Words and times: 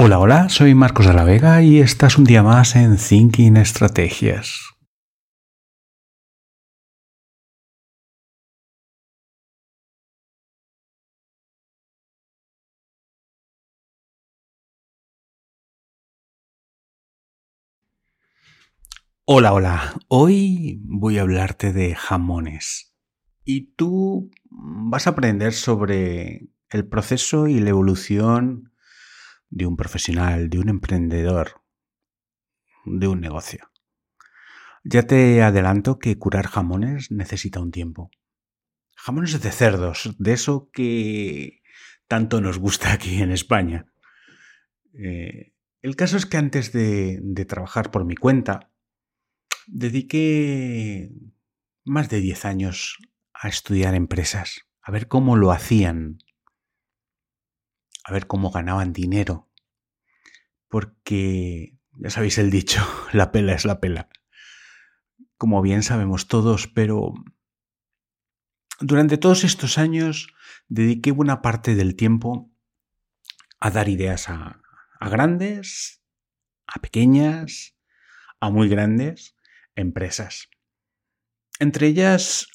Hola, 0.00 0.20
hola, 0.20 0.48
soy 0.48 0.76
Marcos 0.76 1.08
de 1.08 1.12
la 1.12 1.24
Vega 1.24 1.60
y 1.60 1.80
estás 1.80 2.18
un 2.18 2.24
día 2.24 2.44
más 2.44 2.76
en 2.76 2.96
Thinking 2.96 3.56
Estrategias. 3.56 4.60
Hola, 19.24 19.52
hola, 19.52 19.94
hoy 20.06 20.80
voy 20.84 21.18
a 21.18 21.22
hablarte 21.22 21.72
de 21.72 21.96
jamones 21.96 22.94
y 23.44 23.72
tú 23.72 24.30
vas 24.48 25.08
a 25.08 25.10
aprender 25.10 25.52
sobre 25.52 26.50
el 26.70 26.86
proceso 26.86 27.48
y 27.48 27.58
la 27.58 27.70
evolución 27.70 28.70
de 29.50 29.66
un 29.66 29.76
profesional, 29.76 30.50
de 30.50 30.58
un 30.58 30.68
emprendedor, 30.68 31.62
de 32.84 33.08
un 33.08 33.20
negocio. 33.20 33.70
Ya 34.84 35.02
te 35.02 35.42
adelanto 35.42 35.98
que 35.98 36.18
curar 36.18 36.46
jamones 36.46 37.10
necesita 37.10 37.60
un 37.60 37.70
tiempo. 37.70 38.10
Jamones 38.96 39.40
de 39.40 39.50
cerdos, 39.50 40.14
de 40.18 40.32
eso 40.32 40.70
que 40.72 41.62
tanto 42.06 42.40
nos 42.40 42.58
gusta 42.58 42.92
aquí 42.92 43.22
en 43.22 43.32
España. 43.32 43.86
Eh, 44.94 45.52
el 45.82 45.96
caso 45.96 46.16
es 46.16 46.26
que 46.26 46.36
antes 46.36 46.72
de, 46.72 47.20
de 47.22 47.44
trabajar 47.44 47.90
por 47.90 48.04
mi 48.04 48.16
cuenta, 48.16 48.70
dediqué 49.66 51.10
más 51.84 52.08
de 52.08 52.20
10 52.20 52.44
años 52.44 52.98
a 53.32 53.48
estudiar 53.48 53.94
empresas, 53.94 54.66
a 54.82 54.90
ver 54.90 55.06
cómo 55.06 55.36
lo 55.36 55.52
hacían, 55.52 56.18
a 58.08 58.12
ver 58.12 58.26
cómo 58.26 58.50
ganaban 58.50 58.94
dinero. 58.94 59.50
Porque, 60.68 61.78
ya 61.92 62.08
sabéis 62.08 62.38
el 62.38 62.50
dicho, 62.50 62.82
la 63.12 63.30
pela 63.30 63.52
es 63.52 63.66
la 63.66 63.80
pela. 63.80 64.08
Como 65.36 65.60
bien 65.60 65.82
sabemos 65.82 66.26
todos, 66.26 66.68
pero 66.68 67.12
durante 68.80 69.18
todos 69.18 69.44
estos 69.44 69.76
años 69.76 70.28
dediqué 70.68 71.12
buena 71.12 71.42
parte 71.42 71.74
del 71.74 71.96
tiempo 71.96 72.50
a 73.60 73.70
dar 73.70 73.88
ideas 73.90 74.30
a, 74.30 74.62
a 74.98 75.08
grandes, 75.10 76.02
a 76.66 76.80
pequeñas, 76.80 77.76
a 78.40 78.50
muy 78.50 78.68
grandes 78.68 79.36
empresas. 79.76 80.48
Entre 81.58 81.88
ellas, 81.88 82.48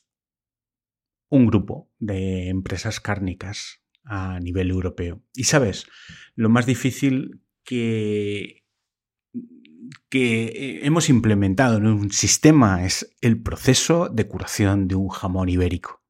un 1.29 1.45
grupo 1.45 1.91
de 1.99 2.49
empresas 2.49 2.99
cárnicas 2.99 3.82
a 4.03 4.39
nivel 4.39 4.69
europeo. 4.69 5.21
Y 5.33 5.45
sabes, 5.45 5.87
lo 6.35 6.49
más 6.49 6.65
difícil 6.65 7.41
que, 7.63 8.63
que 10.09 10.81
hemos 10.83 11.09
implementado 11.09 11.77
en 11.77 11.87
un 11.87 12.11
sistema 12.11 12.85
es 12.85 13.15
el 13.21 13.41
proceso 13.41 14.09
de 14.09 14.27
curación 14.27 14.87
de 14.87 14.95
un 14.95 15.09
jamón 15.09 15.49
ibérico. 15.49 16.03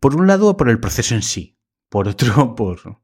Por 0.00 0.16
un 0.16 0.26
lado, 0.26 0.56
por 0.56 0.68
el 0.68 0.80
proceso 0.80 1.14
en 1.14 1.22
sí. 1.22 1.58
Por 1.88 2.08
otro, 2.08 2.54
por 2.56 3.02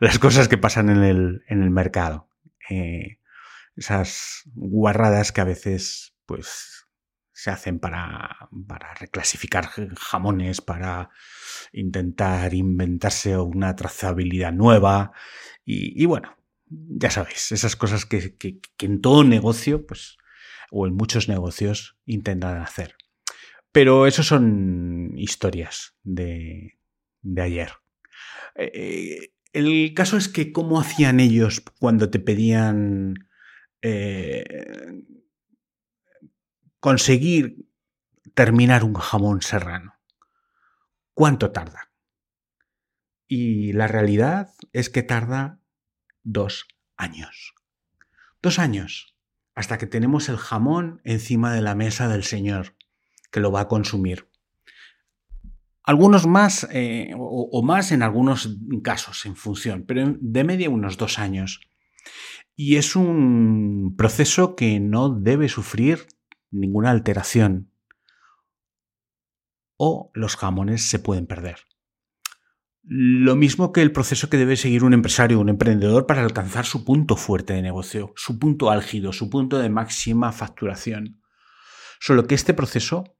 las 0.00 0.18
cosas 0.18 0.48
que 0.48 0.58
pasan 0.58 0.90
en 0.90 1.02
el, 1.02 1.44
en 1.48 1.62
el 1.62 1.70
mercado. 1.70 2.28
Eh, 2.68 3.20
esas 3.76 4.42
guarradas 4.54 5.32
que 5.32 5.40
a 5.40 5.44
veces, 5.44 6.14
pues, 6.26 6.85
se 7.36 7.50
hacen 7.50 7.78
para, 7.78 8.48
para 8.66 8.94
reclasificar 8.94 9.68
jamones, 9.98 10.62
para 10.62 11.10
intentar 11.70 12.54
inventarse 12.54 13.36
una 13.36 13.76
trazabilidad 13.76 14.54
nueva. 14.54 15.12
Y, 15.62 16.06
bueno, 16.06 16.34
ya 16.64 17.10
sabéis, 17.10 17.52
esas 17.52 17.76
cosas 17.76 18.06
que, 18.06 18.36
que, 18.36 18.58
en 18.78 19.02
todo 19.02 19.22
negocio, 19.22 19.84
pues, 19.86 20.16
o 20.70 20.86
en 20.86 20.94
muchos 20.94 21.28
negocios, 21.28 21.98
intentan 22.06 22.56
hacer. 22.62 22.94
Pero 23.70 24.06
eso 24.06 24.22
son 24.22 25.12
historias 25.14 25.94
de, 26.04 26.78
de 27.20 27.42
ayer. 27.42 27.72
Eh, 28.54 29.32
el 29.52 29.92
caso 29.92 30.16
es 30.16 30.28
que 30.28 30.52
cómo 30.52 30.80
hacían 30.80 31.20
ellos 31.20 31.62
cuando 31.78 32.08
te 32.08 32.18
pedían 32.18 33.28
eh, 33.82 35.02
conseguir 36.86 37.66
terminar 38.34 38.84
un 38.84 38.94
jamón 38.94 39.42
serrano. 39.42 39.96
¿Cuánto 41.14 41.50
tarda? 41.50 41.90
Y 43.26 43.72
la 43.72 43.88
realidad 43.88 44.54
es 44.72 44.88
que 44.88 45.02
tarda 45.02 45.58
dos 46.22 46.68
años. 46.96 47.56
Dos 48.40 48.60
años 48.60 49.16
hasta 49.56 49.78
que 49.78 49.88
tenemos 49.88 50.28
el 50.28 50.36
jamón 50.36 51.00
encima 51.02 51.52
de 51.52 51.60
la 51.60 51.74
mesa 51.74 52.06
del 52.06 52.22
Señor, 52.22 52.76
que 53.32 53.40
lo 53.40 53.50
va 53.50 53.62
a 53.62 53.68
consumir. 53.68 54.30
Algunos 55.82 56.28
más 56.28 56.68
eh, 56.70 57.10
o, 57.16 57.48
o, 57.50 57.62
más 57.64 57.90
en 57.90 58.04
algunos 58.04 58.60
casos, 58.84 59.26
en 59.26 59.34
función, 59.34 59.86
pero 59.88 60.14
de 60.20 60.44
media 60.44 60.70
unos 60.70 60.98
dos 60.98 61.18
años. 61.18 61.62
Y 62.54 62.76
es 62.76 62.94
un 62.94 63.96
proceso 63.98 64.54
que 64.54 64.78
no 64.78 65.10
debe 65.10 65.48
sufrir 65.48 66.06
ninguna 66.50 66.90
alteración 66.90 67.70
o 69.76 70.10
los 70.14 70.36
jamones 70.36 70.88
se 70.88 70.98
pueden 70.98 71.26
perder. 71.26 71.58
Lo 72.88 73.34
mismo 73.34 73.72
que 73.72 73.82
el 73.82 73.90
proceso 73.90 74.30
que 74.30 74.36
debe 74.36 74.56
seguir 74.56 74.84
un 74.84 74.94
empresario 74.94 75.40
un 75.40 75.48
emprendedor 75.48 76.06
para 76.06 76.22
alcanzar 76.22 76.66
su 76.66 76.84
punto 76.84 77.16
fuerte 77.16 77.52
de 77.52 77.62
negocio, 77.62 78.12
su 78.14 78.38
punto 78.38 78.70
álgido, 78.70 79.12
su 79.12 79.28
punto 79.28 79.58
de 79.58 79.68
máxima 79.68 80.30
facturación. 80.30 81.20
Solo 81.98 82.26
que 82.26 82.36
este 82.36 82.54
proceso, 82.54 83.16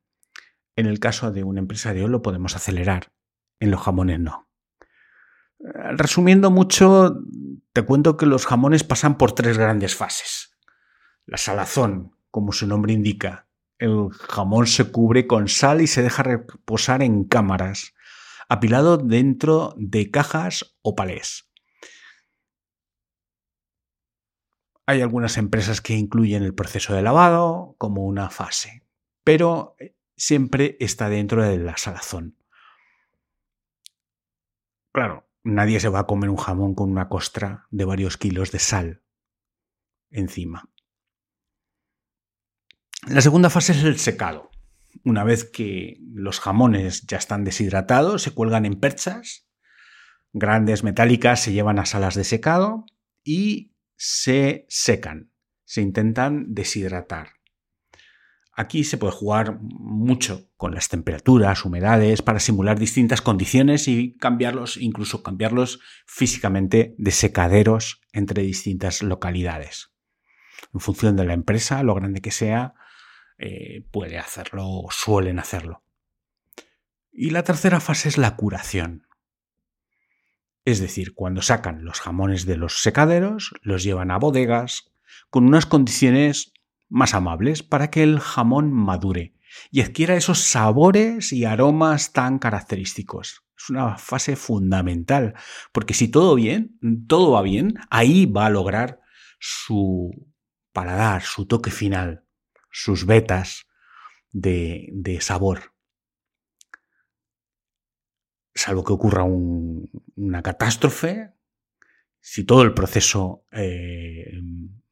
en 0.76 0.86
el 0.86 1.00
caso 1.00 1.32
de 1.32 1.42
un 1.42 1.58
empresario, 1.58 2.06
lo 2.06 2.22
podemos 2.22 2.54
acelerar, 2.54 3.12
en 3.58 3.72
los 3.72 3.80
jamones 3.80 4.20
no. 4.20 4.48
Resumiendo 5.58 6.50
mucho, 6.50 7.16
te 7.72 7.82
cuento 7.82 8.16
que 8.16 8.26
los 8.26 8.46
jamones 8.46 8.84
pasan 8.84 9.18
por 9.18 9.32
tres 9.32 9.58
grandes 9.58 9.96
fases. 9.96 10.56
La 11.24 11.38
salazón, 11.38 12.15
como 12.36 12.52
su 12.52 12.66
nombre 12.66 12.92
indica. 12.92 13.48
El 13.78 14.10
jamón 14.10 14.66
se 14.66 14.92
cubre 14.92 15.26
con 15.26 15.48
sal 15.48 15.80
y 15.80 15.86
se 15.86 16.02
deja 16.02 16.22
reposar 16.22 17.02
en 17.02 17.24
cámaras, 17.24 17.94
apilado 18.46 18.98
dentro 18.98 19.72
de 19.78 20.10
cajas 20.10 20.76
o 20.82 20.94
palés. 20.94 21.50
Hay 24.84 25.00
algunas 25.00 25.38
empresas 25.38 25.80
que 25.80 25.94
incluyen 25.94 26.42
el 26.42 26.54
proceso 26.54 26.92
de 26.92 27.00
lavado 27.00 27.74
como 27.78 28.04
una 28.04 28.28
fase, 28.28 28.82
pero 29.24 29.74
siempre 30.14 30.76
está 30.78 31.08
dentro 31.08 31.42
de 31.42 31.56
la 31.56 31.78
salazón. 31.78 32.36
Claro, 34.92 35.26
nadie 35.42 35.80
se 35.80 35.88
va 35.88 36.00
a 36.00 36.06
comer 36.06 36.28
un 36.28 36.36
jamón 36.36 36.74
con 36.74 36.90
una 36.90 37.08
costra 37.08 37.66
de 37.70 37.86
varios 37.86 38.18
kilos 38.18 38.52
de 38.52 38.58
sal 38.58 39.02
encima. 40.10 40.68
La 43.06 43.20
segunda 43.20 43.50
fase 43.50 43.70
es 43.70 43.84
el 43.84 43.98
secado. 44.00 44.50
Una 45.04 45.22
vez 45.22 45.44
que 45.44 46.00
los 46.12 46.40
jamones 46.40 47.06
ya 47.06 47.18
están 47.18 47.44
deshidratados, 47.44 48.22
se 48.22 48.32
cuelgan 48.32 48.66
en 48.66 48.80
perchas 48.80 49.46
grandes 50.32 50.82
metálicas, 50.82 51.40
se 51.40 51.52
llevan 51.52 51.78
a 51.78 51.86
salas 51.86 52.16
de 52.16 52.24
secado 52.24 52.84
y 53.22 53.76
se 53.96 54.66
secan, 54.68 55.30
se 55.64 55.82
intentan 55.82 56.52
deshidratar. 56.52 57.28
Aquí 58.52 58.82
se 58.82 58.98
puede 58.98 59.12
jugar 59.12 59.60
mucho 59.60 60.50
con 60.56 60.74
las 60.74 60.88
temperaturas, 60.88 61.64
humedades, 61.64 62.22
para 62.22 62.40
simular 62.40 62.76
distintas 62.78 63.22
condiciones 63.22 63.86
y 63.86 64.16
cambiarlos, 64.16 64.78
incluso 64.78 65.22
cambiarlos 65.22 65.78
físicamente 66.06 66.96
de 66.98 67.10
secaderos 67.12 68.00
entre 68.12 68.42
distintas 68.42 69.02
localidades. 69.02 69.92
En 70.74 70.80
función 70.80 71.16
de 71.16 71.24
la 71.24 71.34
empresa, 71.34 71.82
lo 71.84 71.94
grande 71.94 72.20
que 72.20 72.32
sea, 72.32 72.74
eh, 73.38 73.84
puede 73.90 74.18
hacerlo 74.18 74.66
o 74.66 74.90
suelen 74.90 75.38
hacerlo. 75.38 75.82
Y 77.12 77.30
la 77.30 77.42
tercera 77.42 77.80
fase 77.80 78.08
es 78.08 78.18
la 78.18 78.36
curación. 78.36 79.06
Es 80.64 80.80
decir, 80.80 81.14
cuando 81.14 81.42
sacan 81.42 81.84
los 81.84 82.00
jamones 82.00 82.44
de 82.44 82.56
los 82.56 82.82
secaderos, 82.82 83.54
los 83.62 83.82
llevan 83.84 84.10
a 84.10 84.18
bodegas 84.18 84.90
con 85.30 85.46
unas 85.46 85.66
condiciones 85.66 86.52
más 86.88 87.14
amables 87.14 87.62
para 87.62 87.90
que 87.90 88.02
el 88.02 88.20
jamón 88.20 88.72
madure 88.72 89.34
y 89.70 89.80
adquiera 89.80 90.16
esos 90.16 90.40
sabores 90.40 91.32
y 91.32 91.44
aromas 91.44 92.12
tan 92.12 92.38
característicos. 92.38 93.44
Es 93.56 93.70
una 93.70 93.96
fase 93.96 94.36
fundamental, 94.36 95.34
porque 95.72 95.94
si 95.94 96.08
todo 96.08 96.34
bien, 96.34 96.78
todo 97.06 97.32
va 97.32 97.42
bien, 97.42 97.74
ahí 97.90 98.26
va 98.26 98.46
a 98.46 98.50
lograr 98.50 99.00
su 99.38 100.10
paladar, 100.72 101.22
su 101.22 101.46
toque 101.46 101.70
final 101.70 102.25
sus 102.76 103.06
vetas 103.06 103.66
de, 104.32 105.18
sabor. 105.22 105.72
Salvo 108.54 108.84
que 108.84 108.92
ocurra 108.92 109.22
un, 109.22 109.90
una 110.16 110.42
catástrofe, 110.42 111.32
si 112.20 112.44
todo 112.44 112.62
el 112.62 112.74
proceso 112.74 113.44
eh, 113.50 114.30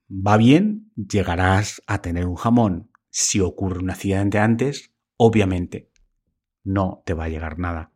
va 0.09 0.39
bien, 0.39 0.93
llegarás 0.97 1.83
a 1.87 2.01
tener 2.01 2.25
un 2.25 2.37
jamón. 2.37 2.91
Si 3.11 3.41
ocurre 3.41 3.81
un 3.81 3.91
accidente 3.91 4.39
antes, 4.39 4.95
obviamente 5.19 5.91
no 6.63 7.03
te 7.05 7.13
va 7.13 7.25
a 7.25 7.29
llegar 7.29 7.59
nada. 7.59 7.93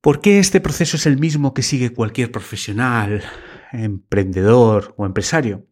¿Por 0.00 0.20
qué 0.20 0.40
este 0.40 0.60
proceso 0.60 0.96
es 0.96 1.06
el 1.06 1.18
mismo 1.18 1.54
que 1.54 1.62
sigue 1.62 1.92
cualquier 1.92 2.32
profesional, 2.32 3.22
emprendedor 3.72 4.94
o 4.96 5.06
empresario? 5.06 5.68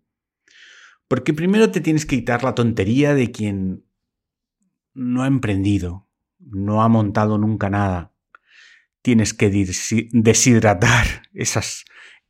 Porque 1.09 1.35
primero 1.35 1.71
te 1.71 1.81
tienes 1.81 2.07
que 2.07 2.17
quitar 2.17 2.45
la 2.45 2.55
tontería 2.55 3.15
de 3.15 3.31
quien 3.31 3.85
no 4.95 5.23
ha 5.23 5.27
emprendido, 5.27 6.09
no 6.39 6.83
ha 6.83 6.89
montado 6.89 7.39
nunca 7.39 7.71
nada. 7.71 8.13
Tienes 9.03 9.35
que 9.35 9.51
deshidratar 10.13 11.23
esas 11.35 11.85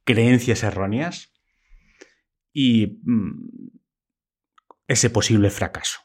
creencias 0.04 0.62
erróneas 0.62 1.32
y 2.52 3.00
mm, 3.04 3.70
ese 4.88 5.10
posible 5.10 5.50
fracaso. 5.50 6.00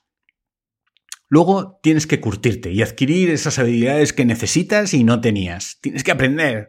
Luego 1.28 1.80
tienes 1.84 2.08
que 2.08 2.20
curtirte 2.20 2.72
y 2.72 2.82
adquirir 2.82 3.30
esas 3.30 3.60
habilidades 3.60 4.14
que 4.14 4.26
necesitas 4.26 4.94
y 4.96 5.04
no 5.04 5.22
tenías. 5.22 5.78
Tienes 5.80 6.04
que 6.04 6.12
aprender 6.12 6.68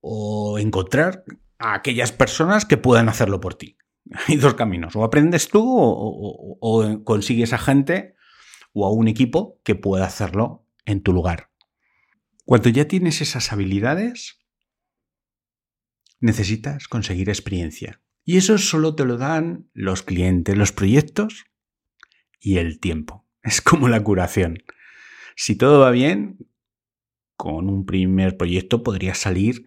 o 0.00 0.58
encontrar 0.58 1.24
a 1.58 1.74
aquellas 1.74 2.12
personas 2.12 2.66
que 2.66 2.76
puedan 2.76 3.08
hacerlo 3.08 3.40
por 3.40 3.54
ti. 3.54 3.76
Hay 4.26 4.36
dos 4.36 4.54
caminos. 4.54 4.96
O 4.96 5.04
aprendes 5.04 5.48
tú 5.48 5.64
o, 5.66 7.04
consigues 7.04 7.52
a 7.52 7.58
gente 7.58 8.14
o 8.72 8.86
a 8.86 8.92
un 8.92 9.08
equipo 9.08 9.60
que 9.64 9.74
pueda 9.74 10.06
hacerlo 10.06 10.66
en 10.84 11.02
tu 11.02 11.12
lugar. 11.12 11.50
Cuando 12.44 12.68
ya 12.68 12.86
tienes 12.88 13.20
esas 13.20 13.52
habilidades, 13.52 14.38
necesitas 16.20 16.88
conseguir 16.88 17.28
experiencia. 17.28 18.00
Y 18.24 18.36
eso 18.36 18.58
solo 18.58 18.94
te 18.94 19.04
lo 19.04 19.16
dan 19.16 19.68
los 19.72 20.02
clientes, 20.02 20.56
los 20.56 20.72
proyectos 20.72 21.44
y 22.40 22.58
el 22.58 22.80
tiempo. 22.80 23.26
Es 23.42 23.62
como 23.62 23.88
la 23.88 24.04
curación. 24.04 24.58
Si 25.34 25.56
todo 25.56 25.80
va 25.80 25.90
bien, 25.90 26.46
con 27.36 27.70
un 27.70 27.86
primer 27.86 28.36
proyecto 28.36 28.82
podrías 28.82 29.16
salir 29.16 29.64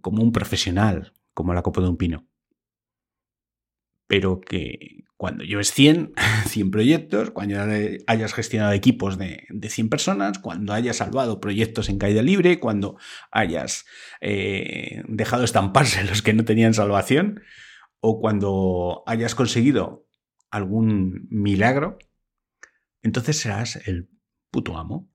como 0.00 0.22
un 0.22 0.32
profesional, 0.32 1.12
como 1.34 1.52
la 1.52 1.62
copa 1.62 1.82
de 1.82 1.88
un 1.88 1.98
pino 1.98 2.26
pero 4.06 4.40
que 4.40 5.06
cuando 5.16 5.44
lleves 5.44 5.72
100, 5.72 6.12
100 6.46 6.70
proyectos, 6.70 7.30
cuando 7.30 7.56
hayas 8.06 8.34
gestionado 8.34 8.72
equipos 8.72 9.18
de, 9.18 9.46
de 9.48 9.70
100 9.70 9.88
personas, 9.88 10.38
cuando 10.38 10.72
hayas 10.72 10.96
salvado 10.96 11.40
proyectos 11.40 11.88
en 11.88 11.98
caída 11.98 12.22
libre, 12.22 12.60
cuando 12.60 12.98
hayas 13.30 13.86
eh, 14.20 15.02
dejado 15.08 15.44
estamparse 15.44 16.04
los 16.08 16.22
que 16.22 16.34
no 16.34 16.44
tenían 16.44 16.74
salvación, 16.74 17.42
o 18.00 18.20
cuando 18.20 19.02
hayas 19.06 19.34
conseguido 19.34 20.06
algún 20.50 21.26
milagro, 21.30 21.98
entonces 23.02 23.38
serás 23.38 23.76
el 23.86 24.10
puto 24.50 24.76
amo. 24.76 25.10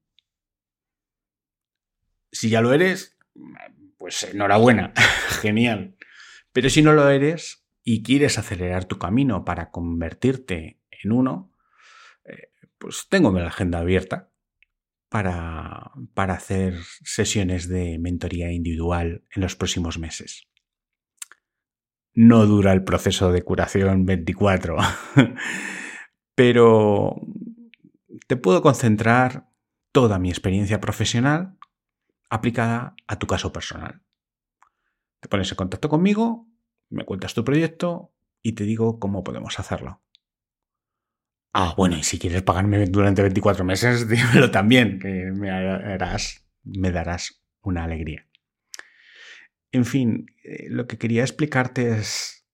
Si 2.31 2.49
ya 2.49 2.61
lo 2.61 2.73
eres, 2.73 3.17
pues 3.97 4.23
enhorabuena, 4.23 4.93
genial. 5.41 5.95
Pero 6.53 6.69
si 6.69 6.81
no 6.81 6.93
lo 6.93 7.09
eres, 7.09 7.60
y 7.83 8.03
quieres 8.03 8.37
acelerar 8.37 8.85
tu 8.85 8.97
camino 8.97 9.43
para 9.43 9.71
convertirte 9.71 10.79
en 10.89 11.11
uno, 11.11 11.51
eh, 12.25 12.51
pues 12.77 13.07
tengo 13.09 13.31
la 13.31 13.47
agenda 13.47 13.79
abierta 13.79 14.31
para, 15.09 15.91
para 16.13 16.35
hacer 16.35 16.75
sesiones 17.03 17.67
de 17.67 17.97
mentoría 17.99 18.51
individual 18.51 19.23
en 19.35 19.41
los 19.41 19.55
próximos 19.55 19.97
meses. 19.97 20.47
No 22.13 22.45
dura 22.45 22.73
el 22.73 22.83
proceso 22.83 23.31
de 23.31 23.41
curación 23.41 24.05
24, 24.05 24.77
pero 26.35 27.15
te 28.27 28.35
puedo 28.35 28.61
concentrar 28.61 29.49
toda 29.91 30.19
mi 30.19 30.29
experiencia 30.29 30.81
profesional 30.81 31.57
aplicada 32.29 32.95
a 33.07 33.17
tu 33.17 33.27
caso 33.27 33.51
personal. 33.51 34.01
Te 35.19 35.29
pones 35.29 35.51
en 35.51 35.57
contacto 35.57 35.89
conmigo 35.89 36.50
me 36.91 37.05
cuentas 37.05 37.33
tu 37.33 37.43
proyecto 37.43 38.13
y 38.41 38.53
te 38.53 38.63
digo 38.63 38.99
cómo 38.99 39.23
podemos 39.23 39.59
hacerlo. 39.59 40.01
Ah, 41.53 41.73
bueno, 41.75 41.97
y 41.97 42.03
si 42.03 42.17
quieres 42.17 42.43
pagarme 42.43 42.85
durante 42.85 43.21
24 43.21 43.65
meses, 43.65 44.07
dímelo 44.09 44.51
también, 44.51 44.99
que 44.99 45.31
me, 45.31 45.49
harás, 45.49 46.45
me 46.63 46.91
darás 46.91 47.43
una 47.61 47.83
alegría. 47.83 48.27
En 49.71 49.85
fin, 49.85 50.27
eh, 50.43 50.67
lo 50.69 50.87
que 50.87 50.97
quería 50.97 51.23
explicarte 51.23 51.91
es 51.91 52.45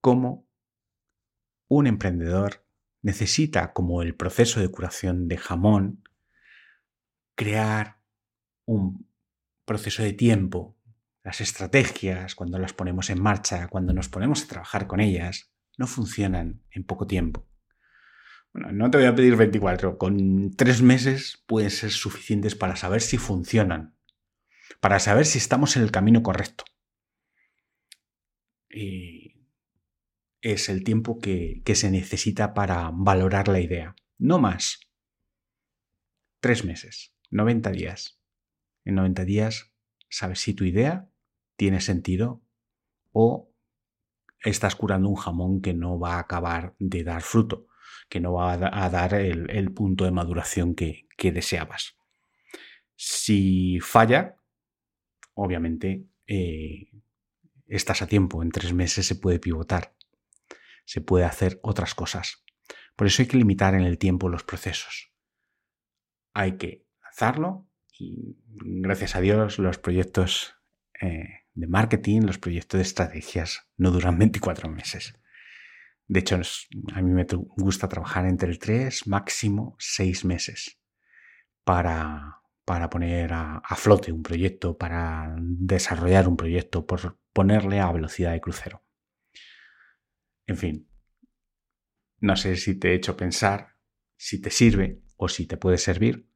cómo 0.00 0.46
un 1.68 1.86
emprendedor 1.86 2.64
necesita, 3.02 3.72
como 3.72 4.02
el 4.02 4.14
proceso 4.14 4.60
de 4.60 4.70
curación 4.70 5.28
de 5.28 5.36
jamón, 5.36 6.02
crear 7.34 8.00
un 8.64 9.08
proceso 9.64 10.02
de 10.02 10.12
tiempo 10.12 10.75
las 11.26 11.40
estrategias, 11.40 12.36
cuando 12.36 12.56
las 12.56 12.72
ponemos 12.72 13.10
en 13.10 13.20
marcha, 13.20 13.66
cuando 13.66 13.92
nos 13.92 14.08
ponemos 14.08 14.44
a 14.44 14.46
trabajar 14.46 14.86
con 14.86 15.00
ellas, 15.00 15.50
no 15.76 15.88
funcionan 15.88 16.62
en 16.70 16.84
poco 16.84 17.08
tiempo. 17.08 17.48
Bueno, 18.52 18.70
no 18.70 18.88
te 18.92 18.98
voy 18.98 19.08
a 19.08 19.14
pedir 19.16 19.34
24, 19.34 19.98
con 19.98 20.54
tres 20.54 20.82
meses 20.82 21.42
pueden 21.48 21.72
ser 21.72 21.90
suficientes 21.90 22.54
para 22.54 22.76
saber 22.76 23.00
si 23.02 23.18
funcionan, 23.18 23.96
para 24.78 25.00
saber 25.00 25.26
si 25.26 25.38
estamos 25.38 25.76
en 25.76 25.82
el 25.82 25.90
camino 25.90 26.22
correcto. 26.22 26.62
Y 28.70 29.48
es 30.42 30.68
el 30.68 30.84
tiempo 30.84 31.18
que, 31.18 31.60
que 31.64 31.74
se 31.74 31.90
necesita 31.90 32.54
para 32.54 32.92
valorar 32.94 33.48
la 33.48 33.58
idea, 33.58 33.96
no 34.16 34.38
más. 34.38 34.78
Tres 36.38 36.64
meses, 36.64 37.16
90 37.32 37.72
días. 37.72 38.20
En 38.84 38.94
90 38.94 39.24
días 39.24 39.72
sabes 40.08 40.38
si 40.38 40.54
tu 40.54 40.62
idea 40.62 41.10
tiene 41.56 41.80
sentido 41.80 42.42
o 43.12 43.50
estás 44.40 44.76
curando 44.76 45.08
un 45.08 45.16
jamón 45.16 45.60
que 45.60 45.74
no 45.74 45.98
va 45.98 46.16
a 46.16 46.20
acabar 46.20 46.74
de 46.78 47.02
dar 47.02 47.22
fruto, 47.22 47.66
que 48.08 48.20
no 48.20 48.34
va 48.34 48.52
a 48.52 48.90
dar 48.90 49.14
el, 49.14 49.72
punto 49.72 50.04
de 50.04 50.10
maduración 50.10 50.74
que, 50.74 51.08
deseabas. 51.18 51.96
Si 52.94 53.80
falla, 53.80 54.36
obviamente 55.34 56.06
eh, 56.26 56.90
estás 57.66 58.02
a 58.02 58.06
tiempo, 58.06 58.42
en 58.42 58.50
tres 58.50 58.72
meses 58.72 59.06
se 59.06 59.16
puede 59.16 59.38
pivotar, 59.38 59.94
se 60.84 61.00
puede 61.00 61.24
hacer 61.24 61.58
otras 61.62 61.94
cosas. 61.94 62.44
Por 62.94 63.06
eso 63.06 63.22
hay 63.22 63.28
que 63.28 63.36
limitar 63.36 63.74
en 63.74 63.82
el 63.82 63.98
tiempo 63.98 64.28
los 64.28 64.44
procesos. 64.44 65.12
Hay 66.32 66.56
que 66.56 66.86
hacerlo 67.02 67.66
y 67.98 68.36
gracias 68.46 69.16
a 69.16 69.20
Dios 69.20 69.58
los 69.58 69.78
proyectos 69.78 70.54
eh, 71.00 71.45
de 71.56 71.66
marketing, 71.66 72.20
los 72.22 72.38
proyectos 72.38 72.78
de 72.78 72.82
estrategias 72.82 73.68
no 73.76 73.90
duran 73.90 74.18
24 74.18 74.68
meses. 74.68 75.18
De 76.08 76.20
hecho, 76.20 76.40
a 76.94 77.02
mí 77.02 77.10
me 77.10 77.26
gusta 77.56 77.88
trabajar 77.88 78.26
entre 78.26 78.48
el 78.48 78.60
3, 78.60 79.08
máximo 79.08 79.74
6 79.80 80.24
meses 80.24 80.78
para, 81.64 82.42
para 82.64 82.88
poner 82.88 83.32
a, 83.32 83.60
flote 83.74 84.12
un 84.12 84.22
proyecto, 84.22 84.78
para 84.78 85.34
desarrollar 85.38 86.28
un 86.28 86.36
proyecto, 86.36 86.86
por 86.86 87.18
ponerle 87.32 87.80
a 87.80 87.90
velocidad 87.90 88.32
de 88.32 88.40
crucero. 88.40 88.84
En 90.46 90.56
fin, 90.56 90.88
no 92.20 92.36
sé 92.36 92.54
si 92.56 92.78
te 92.78 92.90
he 92.90 92.94
hecho 92.94 93.16
pensar 93.16 93.74
si 94.16 94.40
te 94.40 94.50
sirve 94.50 95.02
o 95.16 95.28
si 95.28 95.46
te 95.46 95.56
puede 95.56 95.76
servir, 95.76 96.30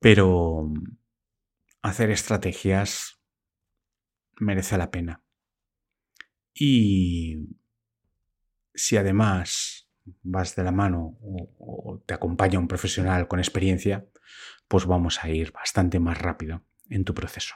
pero 0.00 0.68
hacer 1.80 2.10
estrategias 2.10 3.19
merece 4.40 4.76
la 4.76 4.90
pena. 4.90 5.22
Y 6.54 7.48
si 8.74 8.96
además 8.96 9.88
vas 10.22 10.56
de 10.56 10.64
la 10.64 10.72
mano 10.72 11.16
o, 11.20 12.02
te 12.06 12.14
acompaña 12.14 12.58
un 12.58 12.68
profesional 12.68 13.28
con 13.28 13.38
experiencia, 13.38 14.06
pues 14.68 14.86
vamos 14.86 15.22
a 15.22 15.28
ir 15.30 15.52
bastante 15.52 16.00
más 16.00 16.18
rápido 16.18 16.64
en 16.88 17.04
tu 17.04 17.14
proceso. 17.14 17.54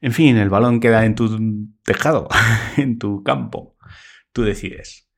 En 0.00 0.12
fin, 0.12 0.36
el 0.36 0.50
balón 0.50 0.80
queda 0.80 1.04
en 1.04 1.14
tu 1.14 1.68
tejado, 1.84 2.28
en 2.76 2.98
tu 2.98 3.22
campo. 3.22 3.76
Tú 4.32 4.42
decides. 4.42 5.08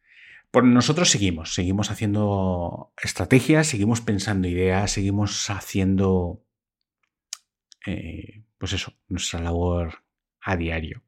Por 0.50 0.64
nosotros 0.64 1.10
seguimos, 1.10 1.54
seguimos 1.54 1.90
haciendo 1.90 2.92
estrategias, 3.02 3.66
seguimos 3.66 4.00
pensando 4.00 4.46
ideas, 4.46 4.92
seguimos 4.92 5.50
haciendo, 5.50 6.44
eh, 7.86 8.44
pues 8.58 8.72
eso, 8.72 8.92
nuestra 9.08 9.40
labor 9.40 10.03
a 10.44 10.56
diario. 10.56 11.02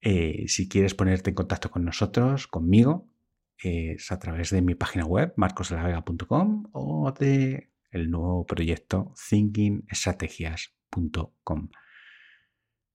Eh, 0.00 0.44
si 0.48 0.68
quieres 0.68 0.94
ponerte 0.94 1.30
en 1.30 1.36
contacto 1.36 1.70
con 1.70 1.84
nosotros, 1.84 2.46
conmigo, 2.46 3.08
es 3.56 4.10
a 4.10 4.18
través 4.18 4.50
de 4.50 4.62
mi 4.62 4.74
página 4.74 5.04
web, 5.04 5.32
marcosdelavega.com 5.36 6.70
o 6.72 7.12
de 7.12 7.70
el 7.90 8.10
nuevo 8.10 8.44
proyecto 8.44 9.14
thinkingestrategias.com. 9.28 11.68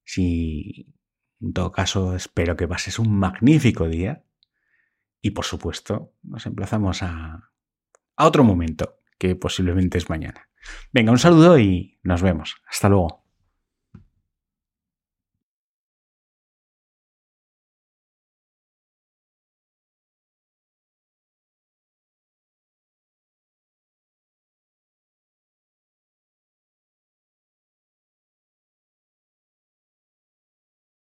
Si, 0.04 0.94
en 1.40 1.54
todo 1.54 1.72
caso, 1.72 2.14
espero 2.16 2.58
que 2.58 2.68
pases 2.68 3.00
un 3.00 3.18
magnífico 3.18 3.88
día. 3.88 4.24
Y 5.22 5.32
por 5.32 5.46
supuesto, 5.46 6.14
nos 6.24 6.46
emplazamos 6.46 7.02
a, 7.04 7.52
a 8.16 8.28
otro 8.28 8.44
momento, 8.44 9.00
que 9.18 9.36
posiblemente 9.36 9.98
es 9.98 10.10
mañana. 10.10 10.50
Venga, 10.92 11.12
un 11.12 11.20
saludo 11.20 11.60
y 11.60 12.00
nos 12.04 12.22
vemos. 12.22 12.56
Hasta 12.68 12.90
luego. 12.90 13.27